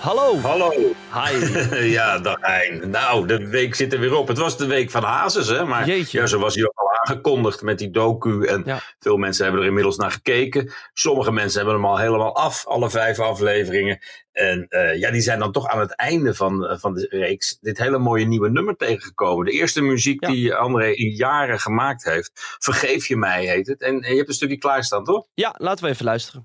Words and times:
hallo. 0.00 0.36
Hallo. 0.38 0.70
Hi. 1.14 1.36
ja, 1.96 2.18
dag 2.18 2.36
Hein. 2.40 2.90
Nou, 2.90 3.26
de 3.26 3.48
week 3.48 3.74
zit 3.74 3.92
er 3.92 4.00
weer 4.00 4.14
op. 4.16 4.28
Het 4.28 4.38
was 4.38 4.56
de 4.56 4.66
week 4.66 4.90
van 4.90 5.02
Hazes, 5.02 5.48
hè? 5.48 5.64
Maar 5.64 5.86
Jeetje. 5.86 6.18
ja, 6.20 6.26
zo 6.26 6.38
was 6.38 6.54
hij 6.54 6.64
ook 6.64 6.72
al 6.78 6.88
aangekondigd 7.02 7.62
met 7.62 7.78
die 7.78 7.90
docu. 7.90 8.46
En 8.46 8.62
Ja. 8.64 8.80
veel 8.98 9.16
mensen 9.16 9.42
hebben 9.44 9.62
er 9.62 9.68
inmiddels 9.68 9.96
naar 9.96 10.10
gekeken. 10.10 10.72
Sommige 10.92 11.32
mensen 11.32 11.58
hebben 11.58 11.74
hem 11.76 11.86
al 11.86 11.98
helemaal 11.98 12.36
af, 12.36 12.66
alle 12.66 12.90
vijf 12.90 13.18
afleveringen. 13.18 13.98
En 14.32 14.66
eh, 14.68 14.98
ja, 14.98 15.10
die 15.10 15.20
zijn 15.20 15.38
dan 15.38 15.52
toch 15.52 15.68
aan 15.68 15.80
het 15.80 15.94
einde 15.96 16.34
van, 16.34 16.66
eh, 16.66 16.78
van 16.78 16.94
de 16.94 17.06
reeks 17.10 17.58
dit 17.60 17.78
hele 17.78 17.98
mooie 17.98 18.26
nieuwe 18.26 18.50
nummer 18.50 18.76
tegengekomen. 18.76 19.44
De 19.44 19.52
eerste 19.52 19.80
muziek 19.80 20.24
Ja. 20.24 20.30
die 20.30 20.54
André 20.54 20.90
in 20.92 21.10
jaren 21.10 21.58
gemaakt 21.60 22.04
heeft. 22.04 22.30
Vergeef 22.58 23.06
je 23.06 23.16
mij, 23.16 23.44
heet 23.46 23.66
het. 23.66 23.80
En 23.82 23.96
je 23.98 24.16
hebt 24.16 24.28
een 24.28 24.34
stukje 24.34 24.58
klaarstaan, 24.58 25.04
toch? 25.04 25.26
Ja, 25.34 25.54
laten 25.58 25.84
we 25.84 25.90
even 25.90 26.04
luisteren. 26.04 26.44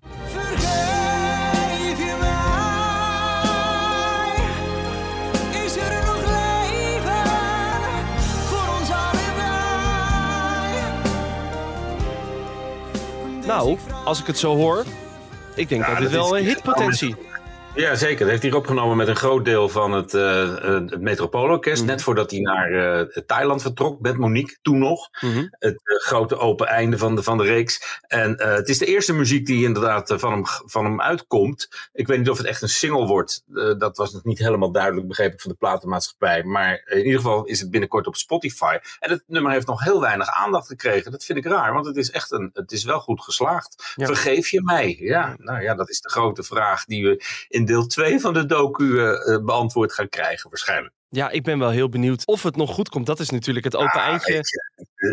Nou, 13.55 13.77
als 14.03 14.19
ik 14.19 14.27
het 14.27 14.37
zo 14.37 14.55
hoor, 14.55 14.83
ik 15.55 15.69
denk 15.69 15.81
Ja, 15.85 15.89
dat 15.91 15.97
dit 15.97 16.11
wel 16.11 16.35
is- 16.35 16.41
een 16.41 16.47
hitpotentie. 16.47 17.15
Ja, 17.75 17.95
zeker. 17.95 18.19
Dat 18.19 18.29
heeft 18.29 18.41
hij 18.41 18.51
opgenomen 18.51 18.97
met 18.97 19.07
een 19.07 19.15
groot 19.15 19.45
deel 19.45 19.69
van 19.69 19.91
het, 19.91 20.13
eh, 20.13 20.55
het 20.63 21.01
Metropoolorkest. 21.01 21.81
Mhm. 21.81 21.91
Net 21.91 22.01
voordat 22.01 22.31
hij 22.31 22.39
naar 22.39 22.71
eh, 22.71 23.23
Thailand 23.25 23.61
vertrok 23.61 24.01
met 24.01 24.17
Monique, 24.17 24.57
toen 24.61 24.77
nog. 24.77 25.09
Mhm. 25.21 25.47
Het 25.49 25.81
grote 25.83 26.37
open 26.37 26.67
einde 26.67 26.97
van 26.97 27.15
de, 27.15 27.23
van 27.23 27.37
de 27.37 27.43
reeks. 27.43 28.01
En 28.07 28.43
het 28.43 28.69
is 28.69 28.77
de 28.77 28.85
eerste 28.85 29.13
muziek 29.13 29.45
die 29.45 29.63
inderdaad 29.63 30.13
van, 30.17 30.31
hem, 30.31 30.43
van 30.45 30.85
hem 30.85 31.01
uitkomt. 31.01 31.89
Ik 31.93 32.07
weet 32.07 32.17
niet 32.17 32.29
of 32.29 32.37
het 32.37 32.47
echt 32.47 32.61
een 32.61 32.69
single 32.69 33.05
wordt. 33.05 33.43
Dat 33.77 33.97
was 33.97 34.13
nog 34.13 34.23
niet 34.23 34.39
helemaal 34.39 34.71
duidelijk, 34.71 35.07
begreep 35.07 35.33
ik, 35.33 35.41
van 35.41 35.51
de 35.51 35.57
platenmaatschappij. 35.57 36.43
Maar 36.43 36.81
in 36.85 36.97
ieder 36.97 37.19
geval 37.21 37.45
is 37.45 37.59
het 37.59 37.71
binnenkort 37.71 38.07
op 38.07 38.15
Spotify. 38.15 38.77
En 38.99 39.09
het 39.09 39.23
nummer 39.27 39.51
heeft 39.51 39.67
nog 39.67 39.83
heel 39.83 40.01
weinig 40.01 40.29
aandacht 40.29 40.67
gekregen. 40.67 41.11
Dat 41.11 41.25
vind 41.25 41.37
ik 41.37 41.45
raar, 41.45 41.73
want 41.73 41.85
het 41.85 41.97
is 41.97 42.11
echt 42.11 42.31
een, 42.31 42.49
het 42.53 42.71
is 42.71 42.83
wel 42.83 42.99
goed 42.99 43.21
geslaagd. 43.21 43.93
Ja. 43.95 44.05
Vergeef 44.05 44.49
je 44.49 44.61
mij? 44.63 44.97
Ja, 44.99 45.35
nou 45.37 45.61
ja, 45.61 45.75
dat 45.75 45.89
is 45.89 46.01
de 46.01 46.09
grote 46.09 46.43
vraag 46.43 46.85
die 46.85 47.03
we 47.03 47.23
in 47.47 47.64
deel 47.65 47.87
2 47.87 48.19
van 48.19 48.33
de 48.33 48.45
docu 48.45 48.99
eh, 48.99 49.33
eh, 49.33 49.43
beantwoord 49.43 49.93
gaan 49.93 50.09
krijgen, 50.09 50.49
waarschijnlijk. 50.49 50.93
Ja, 51.09 51.29
ik 51.29 51.43
ben 51.43 51.59
wel 51.59 51.69
heel 51.69 51.89
benieuwd 51.89 52.25
of 52.25 52.43
het 52.43 52.55
nog 52.55 52.73
goed 52.73 52.89
komt. 52.89 53.05
Dat 53.05 53.19
is 53.19 53.29
natuurlijk 53.29 53.65
het 53.65 53.75
open 53.75 54.01
Ah, 54.01 54.07
eindje. 54.07 54.41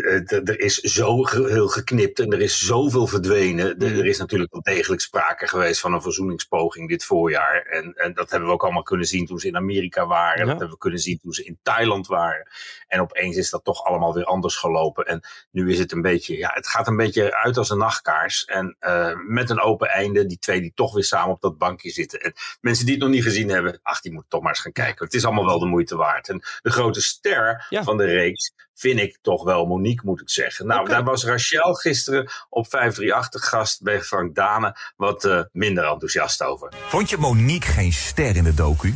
Eh, 0.01 0.37
eh, 0.37 0.47
er 0.47 0.59
is 0.59 0.75
zo 0.75 1.27
heel 1.27 1.67
geknipt 1.67 2.19
en 2.19 2.31
er 2.31 2.41
is 2.41 2.65
zoveel 2.65 3.07
verdwenen. 3.07 3.75
Mhm. 3.77 3.85
Er 3.85 4.05
is 4.05 4.17
natuurlijk 4.17 4.51
wel 4.51 4.61
degelijk 4.61 5.01
sprake 5.01 5.47
geweest 5.47 5.79
van 5.79 5.93
een 5.93 6.01
verzoeningspoging 6.01 6.89
dit 6.89 7.05
voorjaar. 7.05 7.65
En, 7.65 7.93
en 7.93 8.13
dat 8.13 8.29
hebben 8.29 8.47
we 8.47 8.53
ook 8.53 8.63
allemaal 8.63 8.83
kunnen 8.83 9.07
zien 9.07 9.25
toen 9.25 9.39
ze 9.39 9.47
in 9.47 9.55
Amerika 9.55 10.05
waren. 10.05 10.39
Ja. 10.39 10.45
Dat 10.45 10.59
hebben 10.59 10.69
we 10.69 10.77
kunnen 10.77 10.99
zien 10.99 11.19
toen 11.19 11.33
ze 11.33 11.43
in 11.43 11.59
Thailand 11.63 12.07
waren. 12.07 12.47
En 12.87 13.01
opeens 13.01 13.37
is 13.37 13.49
dat 13.49 13.63
toch 13.63 13.83
allemaal 13.83 14.13
weer 14.13 14.25
anders 14.25 14.55
gelopen. 14.55 15.05
En 15.05 15.21
nu 15.51 15.71
is 15.71 15.79
het 15.79 15.91
een 15.91 16.01
beetje, 16.01 16.37
ja, 16.37 16.51
het 16.53 16.67
gaat 16.67 16.87
een 16.87 16.97
beetje 16.97 17.35
uit 17.35 17.57
als 17.57 17.69
een 17.69 17.77
nachtkaars. 17.77 18.45
En 18.45 18.75
eh, 18.79 19.11
met 19.27 19.49
een 19.49 19.59
open 19.59 19.87
einde, 19.87 20.25
die 20.25 20.39
twee 20.39 20.61
die 20.61 20.71
toch 20.75 20.93
weer 20.93 21.03
samen 21.03 21.33
op 21.33 21.41
dat 21.41 21.57
bankje 21.57 21.89
zitten. 21.89 22.19
En 22.19 22.33
mensen 22.61 22.85
die 22.85 22.93
het 22.93 23.03
nog 23.03 23.13
niet 23.13 23.23
gezien 23.23 23.49
hebben, 23.49 23.79
ach, 23.81 24.01
die 24.01 24.11
moeten 24.11 24.29
toch 24.29 24.41
maar 24.41 24.51
eens 24.51 24.61
gaan 24.61 24.71
kijken. 24.71 25.05
Het 25.05 25.13
is 25.13 25.25
allemaal 25.25 25.45
wel 25.45 25.59
de 25.59 25.65
moeite 25.65 25.95
waard. 25.95 26.29
En 26.29 26.41
de 26.61 26.71
grote 26.71 27.01
ster 27.01 27.65
Ja. 27.69 27.83
van 27.83 27.97
de 27.97 28.05
reeks 28.05 28.53
vind 28.73 28.99
ik 28.99 29.17
toch 29.21 29.43
wel 29.43 29.65
Monique, 29.65 30.05
moet 30.05 30.21
ik 30.21 30.29
zeggen. 30.29 30.67
Nou, 30.67 30.87
daar 30.87 31.03
was 31.03 31.25
Rachel 31.25 31.73
gisteren 31.73 32.29
op 32.49 32.67
538 32.69 33.31
de 33.31 33.47
gast 33.47 33.81
bij 33.81 34.01
Frank 34.01 34.35
Dane 34.35 34.75
wat 34.95 35.25
eh, 35.25 35.41
minder 35.51 35.83
enthousiast 35.83 36.43
over. 36.43 36.73
Vond 36.87 37.09
je 37.09 37.17
Monique 37.17 37.71
geen 37.71 37.93
ster 37.93 38.35
in 38.35 38.43
de 38.43 38.53
docu? 38.53 38.93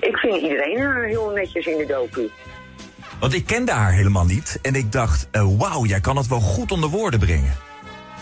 Ik 0.00 0.16
vind 0.16 0.42
iedereen 0.42 1.04
heel 1.04 1.30
netjes 1.30 1.66
in 1.66 1.78
de 1.78 1.86
docu. 1.86 2.30
Want 3.20 3.34
ik 3.34 3.46
kende 3.46 3.72
haar 3.72 3.92
helemaal 3.92 4.24
niet 4.24 4.58
en 4.62 4.74
ik 4.74 4.92
dacht, 4.92 5.28
eh, 5.30 5.58
wauw, 5.58 5.84
jij 5.84 6.00
kan 6.00 6.16
het 6.16 6.26
wel 6.26 6.40
goed 6.40 6.72
onder 6.72 6.88
woorden 6.90 7.20
brengen. 7.20 7.56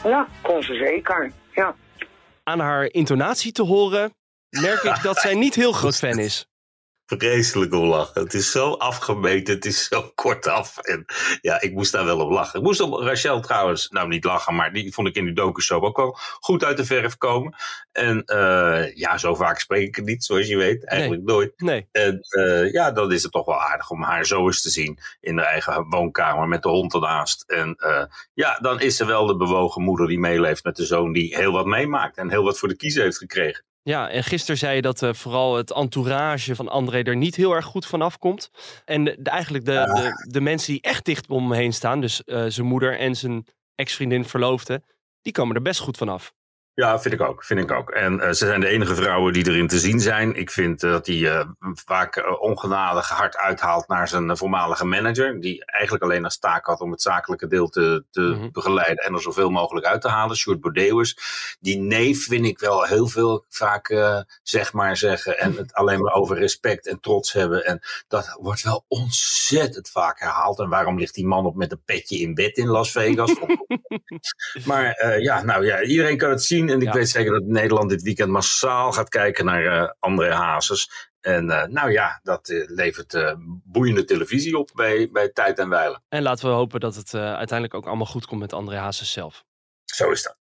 Ja, 0.04 0.28
kon 0.42 0.62
ze 0.62 0.74
zeker. 0.74 1.32
Ja. 1.50 1.74
Aan 2.42 2.58
haar 2.58 2.84
intonatie 2.84 3.52
te 3.52 3.62
horen, 3.62 4.14
merk 4.48 4.82
ik 4.82 5.02
dat 5.08 5.18
zij 5.18 5.34
niet 5.34 5.54
heel 5.54 5.72
groot 5.72 5.96
fan 5.96 6.18
is. 6.18 6.46
Vreselijk 7.18 7.74
om 7.74 7.84
lachen. 7.84 8.22
Het 8.22 8.34
is 8.34 8.50
zo 8.50 8.72
afgemeten, 8.72 9.54
het 9.54 9.64
is 9.64 9.84
zo 9.84 10.12
kortaf. 10.14 10.78
En 10.78 11.04
ja, 11.40 11.60
ik 11.60 11.72
moest 11.72 11.92
daar 11.92 12.04
wel 12.04 12.20
op 12.20 12.30
lachen. 12.30 12.58
Ik 12.58 12.64
moest 12.64 12.80
op 12.80 12.92
Rachel 12.92 13.40
trouwens, 13.40 13.88
nou 13.88 14.08
niet 14.08 14.24
lachen, 14.24 14.54
maar 14.54 14.72
die 14.72 14.92
vond 14.92 15.08
ik 15.08 15.14
in 15.14 15.24
die 15.24 15.34
docu-show 15.34 15.84
ook 15.84 15.96
wel 15.96 16.16
goed 16.40 16.64
uit 16.64 16.76
de 16.76 16.84
verf 16.84 17.16
komen. 17.16 17.54
En 17.92 18.24
eh, 18.24 18.94
ja, 18.96 19.18
zo 19.18 19.34
vaak 19.34 19.58
spreek 19.58 19.86
ik 19.86 19.96
het 19.96 20.04
niet, 20.04 20.24
zoals 20.24 20.48
je 20.48 20.56
weet. 20.56 20.86
Eigenlijk 20.86 21.22
nooit. 21.22 21.52
Nee. 21.56 21.88
En 21.92 22.20
eh, 22.28 22.72
ja, 22.72 22.90
dan 22.90 23.12
is 23.12 23.22
het 23.22 23.32
toch 23.32 23.46
wel 23.46 23.60
aardig 23.60 23.90
om 23.90 24.02
haar 24.02 24.26
zo 24.26 24.46
eens 24.46 24.62
te 24.62 24.70
zien 24.70 24.98
in 25.20 25.36
de 25.36 25.42
eigen 25.42 25.86
woonkamer 25.88 26.48
met 26.48 26.62
de 26.62 26.68
hond 26.68 26.94
ernaast. 26.94 27.50
En 27.50 27.74
eh, 27.74 28.04
ja, 28.34 28.58
dan 28.60 28.80
is 28.80 28.96
ze 28.96 29.04
wel 29.04 29.26
de 29.26 29.36
bewogen 29.36 29.82
moeder 29.82 30.08
die 30.08 30.18
meeleeft 30.18 30.64
met 30.64 30.76
de 30.76 30.84
zoon 30.84 31.12
die 31.12 31.36
heel 31.36 31.52
wat 31.52 31.66
meemaakt 31.66 32.16
en 32.16 32.30
heel 32.30 32.44
wat 32.44 32.58
voor 32.58 32.68
de 32.68 32.76
kiezer 32.76 33.02
heeft 33.02 33.18
gekregen. 33.18 33.64
Ja, 33.84 34.08
en 34.08 34.24
gisteren 34.24 34.58
zei 34.58 34.74
je 34.74 34.82
dat 34.82 35.02
eh, 35.02 35.12
vooral 35.12 35.56
het 35.56 35.72
entourage 35.72 36.54
van 36.54 36.68
André 36.68 37.02
er 37.02 37.16
niet 37.16 37.36
heel 37.36 37.52
erg 37.54 37.64
goed 37.64 37.86
van 37.86 38.02
afkomt. 38.02 38.50
En 38.84 39.04
de, 39.04 39.16
eigenlijk 39.22 39.64
de, 39.64 39.72
de, 39.72 40.30
de 40.30 40.40
mensen 40.40 40.72
die 40.72 40.82
echt 40.82 41.04
dicht 41.04 41.28
om 41.28 41.50
hem 41.50 41.60
heen 41.60 41.72
staan, 41.72 42.00
dus 42.00 42.24
eh, 42.24 42.44
zijn 42.48 42.66
moeder 42.66 42.98
en 42.98 43.14
zijn 43.14 43.46
ex-vriendin 43.74 44.24
verloofde, 44.24 44.82
die 45.22 45.32
komen 45.32 45.56
er 45.56 45.62
best 45.62 45.80
goed 45.80 45.96
van 45.96 46.08
af. 46.08 46.34
Ja, 46.74 47.00
vind 47.00 47.14
ik 47.14 47.20
ook. 47.20 47.44
Vind 47.44 47.60
ik 47.60 47.70
ook. 47.70 47.90
En 47.90 48.20
eh, 48.20 48.26
ze 48.28 48.46
zijn 48.46 48.60
de 48.60 48.66
enige 48.68 48.94
vrouwen 48.94 49.32
die 49.32 49.48
erin 49.48 49.66
te 49.66 49.78
zien 49.78 50.00
zijn. 50.00 50.34
Ik 50.34 50.50
vind 50.50 50.82
eh, 50.82 50.90
dat 50.90 51.06
hij 51.06 51.30
eh, 51.30 51.46
vaak 51.60 52.40
ongenadig 52.40 53.08
hard 53.08 53.36
uithaalt 53.36 53.88
naar 53.88 54.08
zijn 54.08 54.36
voormalige 54.36 54.84
manager. 54.84 55.40
Die 55.40 55.64
eigenlijk 55.64 56.04
alleen 56.04 56.24
als 56.24 56.38
taak 56.38 56.66
had 56.66 56.80
om 56.80 56.90
het 56.90 57.02
zakelijke 57.02 57.46
deel 57.46 57.68
te, 57.68 58.04
te 58.10 58.20
Mhm. 58.20 58.48
begeleiden 58.52 59.04
en 59.04 59.14
er 59.14 59.20
zoveel 59.22 59.50
mogelijk 59.50 59.86
uit 59.86 60.00
te 60.00 60.08
halen. 60.08 60.36
Sjoerd 60.36 60.60
Bordeeuwers. 60.60 61.16
Die 61.60 61.78
neef 61.78 62.24
vind 62.24 62.46
ik 62.46 62.58
wel 62.58 62.82
heel 62.84 63.06
veel 63.06 63.44
vaak 63.48 63.94
zeg 64.42 64.72
maar 64.72 64.96
zeggen. 64.96 65.38
En 65.38 65.56
het 65.56 65.74
alleen 65.74 66.00
maar 66.00 66.12
over 66.12 66.38
respect 66.38 66.86
en 66.86 67.00
trots 67.00 67.32
hebben. 67.32 67.64
En 67.66 67.80
dat 68.08 68.36
wordt 68.40 68.62
wel 68.62 68.84
ontzettend 68.88 69.90
vaak 69.90 70.20
herhaald. 70.20 70.58
En 70.58 70.68
waarom 70.68 70.98
ligt 70.98 71.14
die 71.14 71.26
man 71.26 71.46
op 71.46 71.56
met 71.56 71.72
een 71.72 71.82
petje 71.84 72.18
in 72.18 72.34
bed 72.34 72.56
in 72.56 72.66
Las 72.68 72.90
Vegas? 72.90 73.34
maar 74.64 75.18
ja, 75.20 75.42
nou 75.42 75.66
ja, 75.66 75.82
iedereen 75.82 76.16
kan 76.16 76.30
het 76.30 76.42
zien. 76.42 76.60
En 76.70 76.80
ik 76.80 76.86
Ja. 76.86 76.92
weet 76.92 77.08
zeker 77.08 77.32
dat 77.32 77.42
Nederland 77.44 77.88
dit 77.90 78.02
weekend 78.02 78.30
massaal 78.30 78.92
gaat 78.92 79.08
kijken 79.08 79.44
naar 79.44 79.64
eh 79.64 79.90
André 79.98 80.32
Hazes. 80.34 81.10
En 81.20 81.50
eh, 81.50 81.66
nou 81.68 81.90
ja, 81.90 82.20
dat 82.22 82.48
eh, 82.48 82.62
levert 82.66 83.34
boeiende 83.64 84.04
televisie 84.04 84.58
op 84.58 84.70
bij, 84.74 85.08
bij 85.12 85.28
Tijd 85.28 85.58
en 85.58 85.68
Weilen. 85.68 86.02
En 86.08 86.22
laten 86.22 86.48
we 86.48 86.54
hopen 86.54 86.80
dat 86.80 86.94
het 86.94 87.14
uiteindelijk 87.14 87.74
ook 87.74 87.86
allemaal 87.86 88.06
goed 88.06 88.26
komt 88.26 88.40
met 88.40 88.52
André 88.52 88.76
Hazes 88.76 89.12
zelf. 89.12 89.44
Zo 89.84 90.10
is 90.10 90.22
dat. 90.22 90.36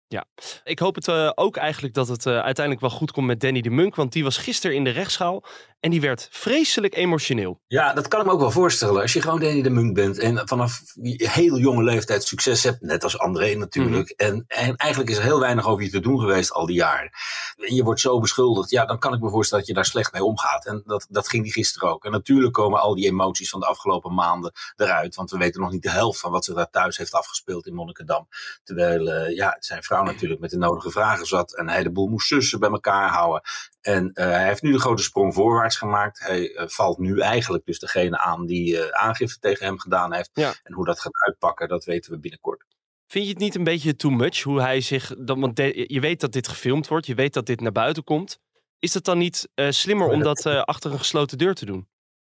Ik 0.64 0.78
hoop 0.78 0.94
het 0.94 1.08
ook 1.36 1.56
eigenlijk 1.56 1.94
dat 1.94 2.08
het 2.08 2.26
uiteindelijk 2.26 2.80
wel 2.80 2.90
goed 2.90 3.12
komt 3.12 3.26
met 3.26 3.40
Danny 3.40 3.60
de 3.60 3.70
Munk, 3.70 3.94
want 3.94 4.12
die 4.12 4.24
was 4.24 4.38
gisteren 4.38 4.76
in 4.76 4.84
de 4.84 4.90
rechtszaal 4.90 5.44
en 5.86 5.92
die 5.92 6.00
werd 6.00 6.28
vreselijk 6.30 6.96
emotioneel. 6.96 7.60
Ja, 7.66 7.92
dat 7.92 8.08
kan 8.08 8.20
ik 8.20 8.26
me 8.26 8.32
ook 8.32 8.40
wel 8.40 8.50
voorstellen. 8.50 9.02
Als 9.02 9.12
je 9.12 9.22
gewoon 9.22 9.40
Danny 9.40 9.62
de 9.62 9.70
Munk 9.70 9.94
bent 9.94 10.18
en 10.18 10.48
vanaf 10.48 10.80
heel 11.16 11.58
jonge 11.58 11.82
leeftijd 11.82 12.24
succes 12.24 12.62
hebt, 12.62 12.80
net 12.80 13.04
als 13.04 13.18
André 13.18 13.54
natuurlijk. 13.54 14.10
en, 14.10 14.44
en 14.46 14.76
eigenlijk 14.76 15.10
is 15.10 15.16
er 15.16 15.22
heel 15.22 15.40
weinig 15.40 15.66
over 15.66 15.84
je 15.84 15.90
te 15.90 16.00
doen 16.00 16.20
geweest 16.20 16.52
al 16.52 16.66
die 16.66 16.76
jaren. 16.76 17.10
En 17.56 17.74
je 17.74 17.82
wordt 17.82 18.00
zo 18.00 18.20
beschuldigd, 18.20 18.70
ja, 18.70 18.84
dan 18.84 18.98
kan 18.98 19.14
ik 19.14 19.20
me 19.20 19.30
voorstellen 19.30 19.64
dat 19.64 19.74
je 19.74 19.80
daar 19.80 19.90
slecht 19.90 20.12
mee 20.12 20.24
omgaat. 20.24 20.66
En 20.66 20.82
dat, 20.86 21.06
dat 21.10 21.28
ging 21.28 21.42
die 21.42 21.52
gisteren 21.52 21.88
ook. 21.88 22.04
En 22.04 22.10
natuurlijk 22.10 22.52
komen 22.52 22.80
al 22.80 22.94
die 22.94 23.06
emoties 23.06 23.48
van 23.50 23.60
de 23.60 23.66
afgelopen 23.66 24.14
maanden 24.14 24.52
eruit. 24.76 25.14
Want 25.14 25.30
we 25.30 25.38
weten 25.38 25.60
nog 25.60 25.70
niet 25.70 25.82
de 25.82 25.90
helft 25.90 26.20
van 26.20 26.30
wat 26.30 26.44
zich 26.44 26.54
daar 26.54 26.70
thuis 26.70 26.96
heeft 26.96 27.12
afgespeeld 27.12 27.66
in 27.66 27.74
Monnikendam. 27.74 28.28
Terwijl 28.64 29.08
eh, 29.08 29.36
ja, 29.36 29.56
zijn 29.58 29.82
vrouw 29.82 30.02
natuurlijk 30.02 30.40
met 30.40 30.50
de 30.50 30.58
nodige 30.58 30.90
vragen 30.90 31.26
zat. 31.26 31.56
En 31.56 31.68
hij 31.68 31.82
de 31.82 31.92
boel 31.92 32.08
moest 32.08 32.28
zussen 32.28 32.60
bij 32.60 32.70
elkaar 32.70 33.08
houden. 33.08 33.42
En 33.86 34.10
uh, 34.14 34.24
hij 34.24 34.46
heeft 34.46 34.62
nu 34.62 34.72
de 34.72 34.80
grote 34.80 35.02
sprong 35.02 35.34
voorwaarts 35.34 35.75
gemaakt. 35.78 36.18
Hij 36.18 36.50
uh, 36.50 36.62
valt 36.66 36.98
nu 36.98 37.20
eigenlijk 37.20 37.64
dus 37.64 37.78
degene 37.78 38.18
aan 38.18 38.46
die 38.46 38.74
uh, 38.76 38.88
aangifte 38.88 39.38
tegen 39.38 39.66
hem 39.66 39.78
gedaan 39.78 40.14
heeft. 40.14 40.30
Ja. 40.32 40.54
En 40.62 40.72
hoe 40.72 40.84
dat 40.84 41.00
gaat 41.00 41.24
uitpakken, 41.26 41.68
dat 41.68 41.84
weten 41.84 42.12
we 42.12 42.18
binnenkort. 42.18 42.64
Vind 43.06 43.24
je 43.24 43.30
het 43.30 43.40
niet 43.40 43.54
een 43.54 43.64
beetje 43.64 43.96
too 43.96 44.10
much 44.10 44.42
hoe 44.42 44.60
hij 44.60 44.80
zich. 44.80 45.14
Dan, 45.18 45.40
want 45.40 45.56
de- 45.56 45.84
je 45.86 46.00
weet 46.00 46.20
dat 46.20 46.32
dit 46.32 46.48
gefilmd 46.48 46.88
wordt, 46.88 47.06
je 47.06 47.14
weet 47.14 47.34
dat 47.34 47.46
dit 47.46 47.60
naar 47.60 47.72
buiten 47.72 48.04
komt. 48.04 48.38
Is 48.78 48.94
het 48.94 49.04
dan 49.04 49.18
niet 49.18 49.48
eh, 49.54 49.70
slimmer 49.70 50.08
om 50.08 50.22
dat 50.22 50.46
eh, 50.46 50.62
achter 50.62 50.92
een 50.92 50.98
gesloten 50.98 51.38
deur 51.38 51.54
te 51.54 51.66
doen? 51.66 51.88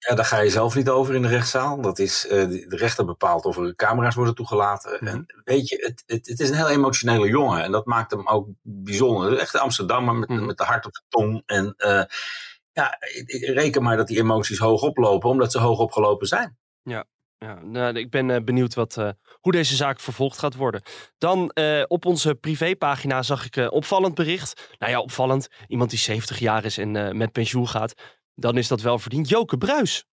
Ja, 0.07 0.15
daar 0.15 0.25
ga 0.25 0.39
je 0.39 0.49
zelf 0.49 0.75
niet 0.75 0.89
over 0.89 1.15
in 1.15 1.21
de 1.21 1.27
rechtszaal. 1.27 1.81
Dat 1.81 1.99
is, 1.99 2.27
eh, 2.27 2.47
de 2.49 2.65
rechter 2.77 3.05
bepaalt 3.05 3.45
of 3.45 3.57
er 3.57 3.75
camera's 3.75 4.15
worden 4.15 4.35
toegelaten. 4.35 4.97
Mhm. 4.99 5.07
En 5.07 5.25
weet 5.43 5.69
je, 5.69 5.75
het, 5.85 6.03
het, 6.05 6.27
het 6.27 6.39
is 6.39 6.49
een 6.49 6.55
heel 6.55 6.69
emotionele 6.69 7.27
jongen. 7.27 7.63
En 7.63 7.71
dat 7.71 7.85
maakt 7.85 8.11
hem 8.11 8.27
ook 8.27 8.47
bijzonder. 8.61 9.37
Echt 9.37 9.53
een 9.53 9.59
Amsterdammer 9.59 10.15
met, 10.15 10.29
Mhm. 10.29 10.45
met 10.45 10.57
de 10.57 10.63
hart 10.63 10.85
op 10.85 10.93
de 10.93 11.01
tong. 11.09 11.43
En 11.45 11.73
eh, 11.77 12.03
ja, 12.71 12.97
ik, 12.99 13.45
reken 13.45 13.83
maar 13.83 13.97
dat 13.97 14.07
die 14.07 14.17
emoties 14.17 14.57
hoog 14.57 14.81
oplopen, 14.81 15.29
omdat 15.29 15.51
ze 15.51 15.59
hoog 15.59 15.79
opgelopen 15.79 16.27
zijn. 16.27 16.57
Ja, 17.39 17.59
nou, 17.63 17.97
ik 17.97 18.09
ben 18.09 18.29
eh, 18.29 18.43
benieuwd 18.43 18.73
wat, 18.73 18.97
eh, 18.97 19.09
hoe 19.39 19.51
deze 19.51 19.75
zaak 19.75 19.99
vervolgd 19.99 20.39
gaat 20.39 20.55
worden. 20.55 20.81
Dan 21.17 21.49
eh, 21.49 21.83
op 21.87 22.05
onze 22.05 22.35
privépagina 22.35 23.23
zag 23.23 23.45
ik 23.45 23.55
een 23.55 23.71
opvallend 23.71 24.15
bericht. 24.15 24.75
Nou 24.79 24.91
ja, 24.91 24.99
opvallend. 24.99 25.47
Iemand 25.67 25.89
die 25.89 25.99
70 25.99 26.39
jaar 26.39 26.65
is 26.65 26.77
en 26.77 27.17
met 27.17 27.31
pensioen 27.31 27.67
gaat. 27.67 27.93
Dan 28.35 28.57
is 28.57 28.67
dat 28.67 28.81
wel 28.81 28.99
verdiend. 28.99 29.29
Joke 29.29 29.57
Bruis. 29.57 30.05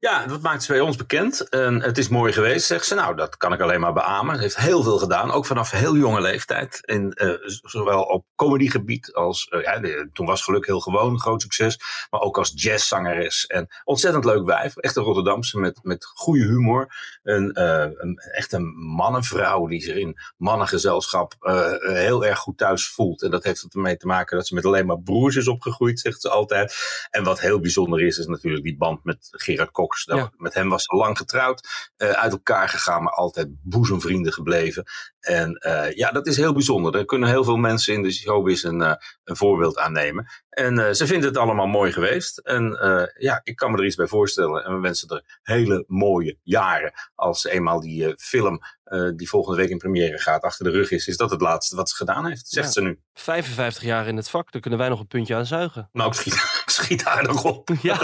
Ja, 0.00 0.26
dat 0.26 0.42
maakt 0.42 0.62
ze 0.62 0.72
bij 0.72 0.80
ons 0.80 0.96
bekend. 0.96 1.48
En 1.48 1.82
het 1.82 1.98
is 1.98 2.08
mooi 2.08 2.32
geweest, 2.32 2.66
zegt 2.66 2.86
ze. 2.86 2.94
Nou, 2.94 3.16
dat 3.16 3.36
kan 3.36 3.52
ik 3.52 3.60
alleen 3.60 3.80
maar 3.80 3.92
beamen. 3.92 4.36
Ze 4.36 4.42
heeft 4.42 4.56
heel 4.56 4.82
veel 4.82 4.98
gedaan, 4.98 5.30
ook 5.30 5.46
vanaf 5.46 5.70
heel 5.70 5.96
jonge 5.96 6.20
leeftijd. 6.20 6.86
En 6.86 7.12
eh, 7.12 7.34
zowel 7.62 8.02
op 8.02 8.24
comedygebied 8.34 9.12
als, 9.12 9.48
eh, 9.48 9.62
ja, 9.62 9.80
toen 10.12 10.26
was 10.26 10.42
geluk 10.42 10.66
heel 10.66 10.80
gewoon, 10.80 11.20
groot 11.20 11.42
succes. 11.42 11.78
Maar 12.10 12.20
ook 12.20 12.38
als 12.38 12.52
jazzzangeres. 12.54 13.46
En 13.46 13.68
ontzettend 13.84 14.24
leuk 14.24 14.44
wijf, 14.44 14.76
echt 14.76 14.96
een 14.96 15.02
Rotterdamse 15.02 15.58
met, 15.58 15.78
met 15.82 16.04
goede 16.04 16.44
humor. 16.44 16.94
Een, 17.22 17.52
eh, 17.52 17.90
een, 17.94 18.18
echt 18.18 18.52
een 18.52 18.74
mannenvrouw 18.76 19.66
die 19.66 19.82
zich 19.82 19.96
in 19.96 20.18
mannengezelschap 20.36 21.34
heel 21.78 22.24
erg 22.24 22.38
goed 22.38 22.58
thuis 22.58 22.88
voelt. 22.88 23.22
En 23.22 23.30
dat 23.30 23.44
heeft 23.44 23.66
ermee 23.70 23.96
te 23.96 24.06
maken 24.06 24.36
dat 24.36 24.46
ze 24.46 24.54
met 24.54 24.64
alleen 24.64 24.86
maar 24.86 25.00
broers 25.00 25.36
is 25.36 25.48
opgegroeid, 25.48 26.00
zegt 26.00 26.20
ze 26.20 26.28
altijd. 26.28 26.74
En 27.10 27.24
wat 27.24 27.40
heel 27.40 27.60
bijzonder 27.60 28.02
is, 28.02 28.18
is 28.18 28.26
natuurlijk 28.26 28.64
die 28.64 28.76
band 28.76 29.04
met 29.04 29.28
Gerard 29.30 29.70
Ja. 30.04 30.30
Met 30.36 30.54
hem 30.54 30.68
was 30.68 30.82
ze 30.82 30.96
lang 30.96 31.16
getrouwd, 31.16 31.68
eh, 31.96 32.10
uit 32.10 32.32
elkaar 32.32 32.68
gegaan, 32.68 33.02
maar 33.02 33.12
altijd 33.12 33.48
boezemvrienden 33.62 34.32
gebleven. 34.32 34.84
En 35.20 35.54
eh, 35.54 35.92
ja, 35.92 36.10
dat 36.10 36.26
is 36.26 36.36
heel 36.36 36.52
bijzonder. 36.52 36.92
Daar 36.92 37.04
kunnen 37.04 37.28
heel 37.28 37.44
veel 37.44 37.56
mensen 37.56 37.94
in 37.94 38.02
de 38.02 38.12
showbiz 38.12 38.62
een, 38.62 38.82
eh, 38.82 38.94
een 39.24 39.36
voorbeeld 39.36 39.78
aan 39.78 39.92
nemen. 39.92 40.26
En 40.48 40.96
ze 40.96 41.06
vindt 41.06 41.24
het 41.24 41.36
allemaal 41.36 41.66
mooi 41.66 41.92
geweest. 41.92 42.38
En 42.38 42.78
ja, 43.18 43.40
ik 43.44 43.56
kan 43.56 43.70
me 43.70 43.78
er 43.78 43.84
iets 43.84 43.96
bij 43.96 44.06
voorstellen. 44.06 44.64
En 44.64 44.74
we 44.74 44.80
wensen 44.80 45.08
er 45.08 45.38
hele 45.42 45.84
mooie 45.86 46.38
jaren. 46.42 46.92
Als 47.14 47.44
eenmaal 47.44 47.80
die 47.80 48.14
film, 48.16 48.60
eh, 48.88 49.08
die 49.16 49.28
volgende 49.28 49.58
week 49.58 49.68
in 49.70 49.78
première 49.78 50.18
gaat, 50.18 50.42
achter 50.42 50.64
de 50.64 50.70
rug 50.70 50.90
is, 50.90 51.06
is 51.06 51.16
dat 51.16 51.30
het 51.30 51.40
laatste 51.40 51.76
wat 51.76 51.88
ze 51.90 51.96
gedaan 51.96 52.26
heeft, 52.26 52.48
zegt 52.48 52.66
Ja. 52.66 52.72
ze 52.72 52.80
nu. 52.82 53.00
55 53.14 53.82
jaar 53.82 54.06
in 54.06 54.16
het 54.16 54.30
vak. 54.30 54.52
Daar 54.52 54.60
kunnen 54.60 54.78
wij 54.80 54.88
nog 54.88 55.00
een 55.00 55.06
puntje 55.06 55.34
aan 55.34 55.46
zuigen. 55.46 55.88
Nou, 55.92 56.08
ik 56.08 56.14
schiet, 56.14 56.34
ik 56.64 56.70
schiet 56.70 57.04
aardig 57.04 57.44
op. 57.44 57.68
Ja. 57.82 57.98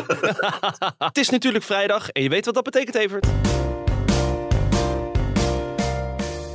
het 0.99 1.19
is 1.19 1.29
natuurlijk 1.29 1.65
vrijdag 1.65 2.09
en 2.11 2.23
je 2.23 2.29
weet 2.29 2.45
wat 2.45 2.55
dat 2.55 2.65
betekent, 2.65 2.95
Evert. 2.95 3.27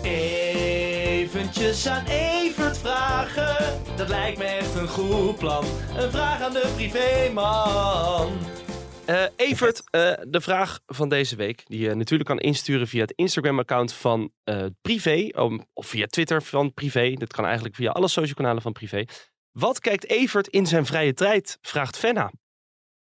Eventjes 0.04 1.88
aan 1.88 2.06
Evert 2.06 2.78
vragen. 2.78 3.82
Dat 3.96 4.08
lijkt 4.10 4.38
me 4.38 4.44
echt 4.44 4.76
een 4.76 4.88
goed 4.88 5.38
plan. 5.38 5.66
Een 5.98 6.12
vraag 6.12 6.42
aan 6.42 6.54
de 6.54 6.72
privéman. 6.76 8.28
Eh, 9.10 9.24
Evert, 9.36 9.84
eh, 9.90 10.14
de 10.28 10.42
vraag 10.42 10.80
van 10.86 11.10
deze 11.10 11.36
week, 11.36 11.64
die 11.68 11.80
je 11.80 11.94
natuurlijk 11.94 12.30
kan 12.30 12.40
insturen 12.40 12.88
via 12.88 13.02
het 13.02 13.12
Instagram-account 13.12 13.94
van 13.94 14.32
eh, 14.44 14.66
Privé, 14.82 15.30
of 15.74 15.88
via 15.88 16.06
Twitter 16.06 16.44
van 16.44 16.74
Privé. 16.74 17.14
Dat 17.14 17.34
kan 17.34 17.46
eigenlijk 17.46 17.76
via 17.76 17.92
alle 17.92 18.08
social 18.08 18.36
kanalen 18.36 18.62
van 18.62 18.72
Privé. 18.72 19.06
Wat 19.52 19.80
kijkt 19.80 20.10
Evert 20.10 20.48
in 20.48 20.66
zijn 20.66 20.86
vrije 20.86 21.14
tijd? 21.14 21.58
Vraagt 21.62 21.98
Fenna. 21.98 22.32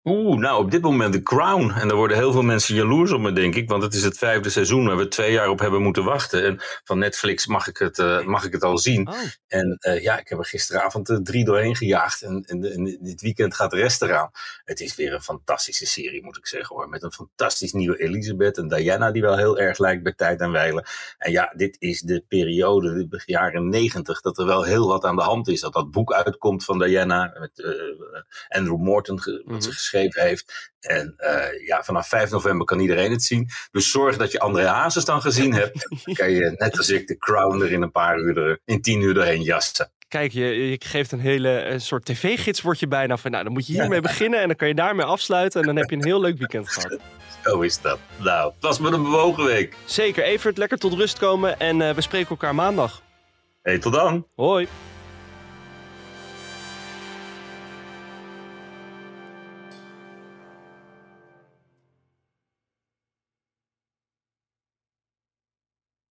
Oeh, 0.05 0.39
nou 0.39 0.63
op 0.63 0.71
dit 0.71 0.81
moment 0.81 1.13
The 1.13 1.21
Crown. 1.21 1.71
En 1.71 1.87
daar 1.87 1.97
worden 1.97 2.17
heel 2.17 2.31
veel 2.31 2.41
mensen 2.41 2.75
jaloers 2.75 3.11
op 3.11 3.21
me, 3.21 3.33
denk 3.33 3.55
ik. 3.55 3.69
Want 3.69 3.83
het 3.83 3.93
is 3.93 4.03
het 4.03 4.17
vijfde 4.17 4.49
seizoen 4.49 4.85
waar 4.85 4.97
we 4.97 5.07
twee 5.07 5.31
jaar 5.31 5.49
op 5.49 5.59
hebben 5.59 5.81
moeten 5.81 6.03
wachten. 6.03 6.45
En 6.45 6.59
van 6.83 6.99
Netflix 6.99 7.47
mag 7.47 7.67
ik 7.67 7.77
het, 7.77 7.99
eh, 7.99 8.23
mag 8.23 8.43
ik 8.43 8.51
het 8.53 8.63
al 8.63 8.77
zien. 8.77 9.07
Oh. 9.07 9.15
En 9.47 9.77
eh, 9.79 10.03
ja, 10.03 10.19
ik 10.19 10.27
heb 10.27 10.39
er 10.39 10.45
gisteravond 10.45 11.09
eh, 11.09 11.17
drie 11.17 11.45
doorheen 11.45 11.75
gejaagd. 11.75 12.21
En, 12.21 12.43
en, 12.47 12.63
en 12.73 12.97
dit 13.01 13.21
weekend 13.21 13.55
gaat 13.55 13.71
de 13.71 13.77
rest 13.77 14.01
eraan. 14.01 14.31
Het 14.63 14.79
is 14.79 14.95
weer 14.95 15.13
een 15.13 15.21
fantastische 15.21 15.85
serie, 15.85 16.23
moet 16.23 16.37
ik 16.37 16.47
zeggen 16.47 16.75
hoor. 16.75 16.89
Met 16.89 17.03
een 17.03 17.13
fantastisch 17.13 17.73
nieuwe 17.73 18.01
Elisabeth 18.01 18.57
en 18.57 18.67
Diana, 18.67 19.11
die 19.11 19.21
wel 19.21 19.37
heel 19.37 19.59
erg 19.59 19.77
lijkt 19.77 20.03
bij 20.03 20.13
tijd 20.13 20.39
en 20.39 20.51
wijlen. 20.51 20.85
En 21.17 21.31
ja, 21.31 21.53
dit 21.55 21.75
is 21.79 22.01
de 22.01 22.25
periode, 22.27 23.07
de 23.07 23.21
jaren 23.25 23.69
negentig, 23.69 24.21
dat 24.21 24.37
er 24.37 24.45
wel 24.45 24.63
heel 24.63 24.87
wat 24.87 25.03
aan 25.03 25.15
de 25.15 25.21
hand 25.21 25.47
is. 25.47 25.61
Dat 25.61 25.73
dat 25.73 25.91
boek 25.91 26.13
uitkomt 26.13 26.65
van 26.65 26.79
Diana, 26.79 27.37
met 27.39 27.63
Andrew 28.47 28.77
Morton, 28.77 29.15
wat 29.45 29.45
Mhm. 29.45 29.71
Geschreven 29.93 30.21
heeft. 30.21 30.71
En 30.79 31.13
eh, 31.17 31.67
ja, 31.67 31.83
vanaf 31.83 32.07
5 32.07 32.29
november 32.29 32.65
kan 32.65 32.79
iedereen 32.79 33.11
het 33.11 33.23
zien. 33.23 33.49
Dus 33.71 33.91
zorg 33.91 34.17
dat 34.17 34.31
je 34.31 34.39
André 34.39 34.65
Hazes 34.65 35.05
dan 35.05 35.21
gezien 35.21 35.53
hebt. 35.53 35.89
Dan 36.03 36.13
kan 36.15 36.31
je, 36.31 36.55
net 36.57 36.77
als 36.77 36.89
ik, 36.89 37.07
de 37.07 37.17
Crown 37.17 37.61
er 37.61 37.71
in 37.71 37.81
een 37.81 37.91
paar 37.91 38.17
uur, 38.17 38.37
er, 38.37 38.59
in 38.65 38.81
tien 38.81 39.01
uur 39.01 39.13
doorheen 39.13 39.41
jassen. 39.41 39.91
Kijk, 40.07 40.31
je, 40.31 40.69
je 40.69 40.81
geeft 40.85 41.11
een 41.11 41.19
hele 41.19 41.49
een 41.49 41.81
soort 41.81 42.05
tv-gids, 42.05 42.61
word 42.61 42.79
je 42.79 42.87
bijna 42.87 43.17
van. 43.17 43.31
Nou, 43.31 43.43
dan 43.43 43.53
moet 43.53 43.67
je 43.67 43.73
hiermee 43.73 44.01
beginnen 44.01 44.39
en 44.39 44.47
dan 44.47 44.55
kan 44.55 44.67
je 44.67 44.75
daarmee 44.75 45.05
afsluiten. 45.05 45.61
En 45.61 45.67
dan 45.67 45.75
heb 45.75 45.89
je 45.89 45.95
een 45.95 46.03
heel 46.03 46.21
leuk 46.21 46.37
weekend 46.37 46.69
gehad. 46.69 46.99
Zo 47.43 47.61
is 47.61 47.81
dat. 47.81 47.99
Nou, 48.17 48.51
het 48.53 48.61
was 48.61 48.79
met 48.79 48.93
een 48.93 49.03
bewogen 49.03 49.45
week. 49.45 49.75
Zeker, 49.85 50.23
Evert, 50.23 50.57
lekker 50.57 50.77
tot 50.77 50.93
rust 50.93 51.17
komen 51.17 51.59
en 51.59 51.81
eh, 51.81 51.95
we 51.95 52.01
spreken 52.01 52.29
elkaar 52.29 52.55
maandag. 52.55 53.01
Hey, 53.61 53.79
tot 53.79 53.93
dan. 53.93 54.27
Hoi. 54.35 54.67